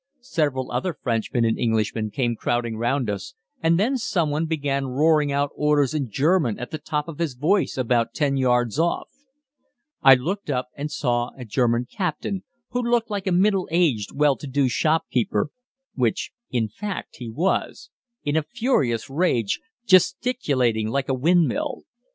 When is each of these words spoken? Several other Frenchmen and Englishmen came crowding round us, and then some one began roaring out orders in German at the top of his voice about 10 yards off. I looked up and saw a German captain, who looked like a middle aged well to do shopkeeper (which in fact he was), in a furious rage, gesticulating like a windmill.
Several 0.23 0.71
other 0.71 0.95
Frenchmen 0.99 1.45
and 1.45 1.59
Englishmen 1.59 2.09
came 2.09 2.35
crowding 2.35 2.75
round 2.75 3.07
us, 3.07 3.35
and 3.61 3.79
then 3.79 3.99
some 3.99 4.31
one 4.31 4.47
began 4.47 4.87
roaring 4.87 5.31
out 5.31 5.51
orders 5.53 5.93
in 5.93 6.09
German 6.09 6.57
at 6.57 6.71
the 6.71 6.79
top 6.79 7.07
of 7.07 7.19
his 7.19 7.35
voice 7.35 7.77
about 7.77 8.15
10 8.15 8.35
yards 8.35 8.79
off. 8.79 9.09
I 10.01 10.15
looked 10.15 10.49
up 10.49 10.69
and 10.75 10.89
saw 10.91 11.29
a 11.37 11.45
German 11.45 11.85
captain, 11.85 12.43
who 12.69 12.81
looked 12.81 13.11
like 13.11 13.27
a 13.27 13.31
middle 13.31 13.67
aged 13.69 14.09
well 14.15 14.35
to 14.37 14.47
do 14.47 14.67
shopkeeper 14.67 15.51
(which 15.93 16.31
in 16.49 16.67
fact 16.67 17.17
he 17.17 17.29
was), 17.29 17.91
in 18.23 18.35
a 18.35 18.41
furious 18.41 19.07
rage, 19.07 19.61
gesticulating 19.85 20.87
like 20.87 21.09
a 21.09 21.13
windmill. 21.13 21.83